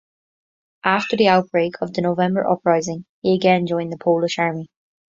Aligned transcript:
After 0.83 1.15
the 1.15 1.27
outbreak 1.27 1.75
of 1.79 1.93
the 1.93 2.01
November 2.01 2.49
Uprising 2.49 3.05
he 3.21 3.35
again 3.35 3.67
joined 3.67 3.93
the 3.93 3.99
Polish 3.99 4.39
Army. 4.39 4.67